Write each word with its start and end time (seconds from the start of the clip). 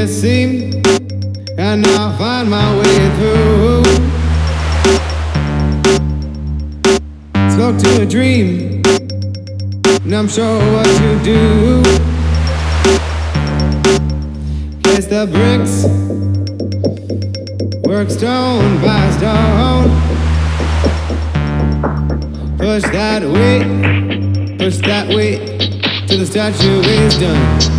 it 0.00 1.58
and 1.58 1.84
I'll 1.88 2.16
find 2.16 2.48
my 2.48 2.78
way 2.78 3.10
through. 3.16 3.82
Spoke 7.50 7.76
to 7.78 8.02
a 8.02 8.06
dream, 8.06 8.80
and 10.04 10.14
I'm 10.14 10.28
sure 10.28 10.58
what 10.72 10.86
to 10.86 11.18
do. 11.24 11.82
Guess 14.82 15.06
the 15.06 15.26
bricks 15.26 15.84
work 17.84 18.08
stone 18.10 18.80
by 18.80 19.10
stone. 19.16 19.90
Push 22.58 22.84
that 22.92 23.22
weight, 23.22 24.58
push 24.58 24.76
that 24.78 25.08
weight 25.08 25.60
till 26.06 26.18
the 26.18 26.26
statue 26.26 26.80
is 26.82 27.18
done. 27.18 27.78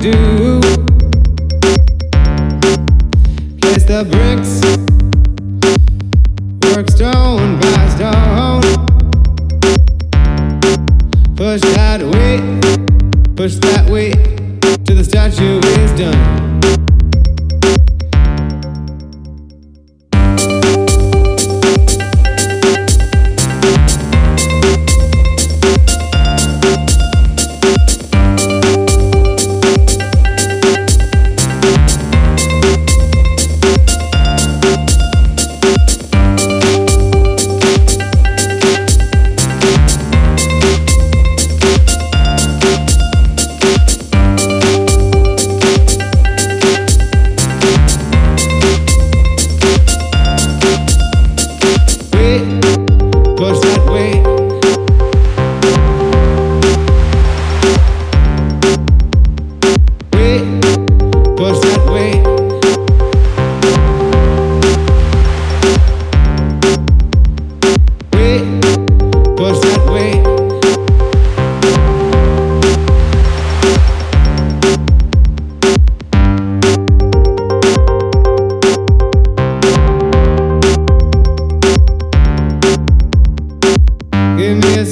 Do. 0.00 0.60
Place 3.60 3.84
the 3.84 4.04
bricks, 4.10 4.60
work 6.74 6.90
stone 6.90 7.58
by 7.60 7.88
stone. 7.94 8.62
Push 11.36 11.60
that 11.74 12.02
weight, 12.02 13.36
push 13.36 13.56
that 13.56 13.88
weight 13.90 14.16
till 14.84 14.96
the 14.96 15.04
statue 15.04 15.58
is 15.58 15.92
done. 15.98 16.45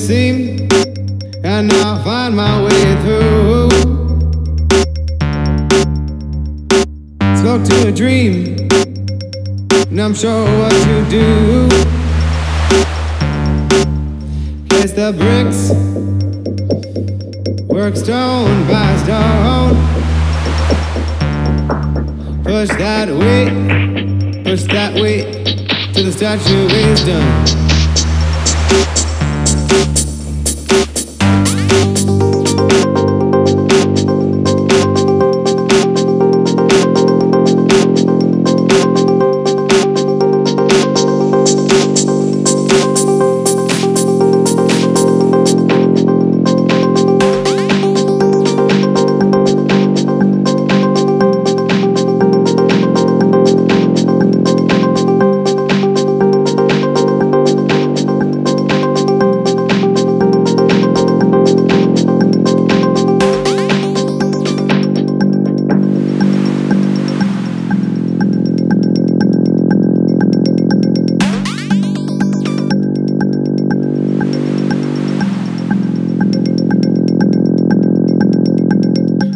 And 0.06 1.72
I'll 1.72 2.02
find 2.04 2.36
my 2.36 2.62
way 2.62 2.96
through. 3.02 3.70
Spoke 7.38 7.64
to 7.64 7.88
a 7.88 7.92
dream, 7.92 8.68
and 9.88 10.02
I'm 10.02 10.14
sure 10.14 10.44
what 10.58 10.72
to 10.72 11.04
do. 11.08 11.68
Place 14.68 14.92
the 14.92 15.12
bricks, 15.16 15.70
work 17.70 17.96
stone 17.96 18.66
by 18.68 18.96
stone. 19.04 19.74
Push 22.44 22.76
that 22.76 23.08
weight, 23.08 24.44
push 24.44 24.64
that 24.64 24.94
weight 24.96 25.46
till 25.94 26.04
the 26.04 26.12
statue 26.12 26.66
is 26.68 27.04
done. 27.06 27.63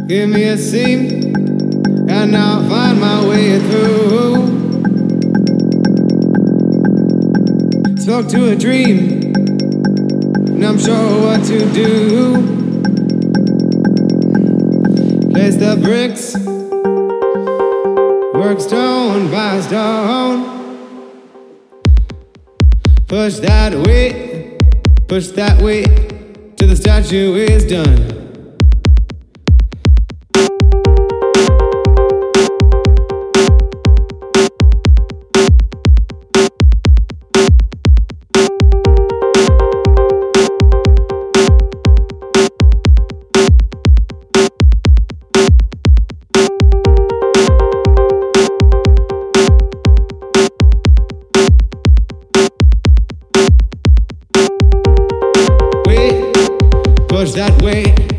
Give 0.09 0.31
me 0.31 0.45
a 0.45 0.57
seam, 0.57 1.37
and 2.09 2.35
I'll 2.35 2.67
find 2.67 2.99
my 2.99 3.29
way 3.29 3.59
through. 3.59 4.37
Spoke 7.99 8.27
to 8.29 8.53
a 8.53 8.57
dream, 8.57 9.35
and 9.35 10.65
I'm 10.65 10.79
sure 10.79 11.21
what 11.21 11.45
to 11.49 11.59
do. 11.75 12.33
Place 15.31 15.57
the 15.57 15.77
bricks, 15.83 16.35
work 18.33 18.61
stone 18.63 19.31
by 19.31 19.61
stone. 19.61 20.47
Push 23.09 23.41
that 23.41 23.75
weight, 23.87 24.59
push 25.07 25.27
that 25.33 25.61
weight 25.61 26.57
till 26.57 26.69
the 26.69 26.77
statue 26.77 27.35
is 27.35 27.67
done. 27.67 28.18
was 57.19 57.35
that 57.35 57.61
way. 57.63 58.18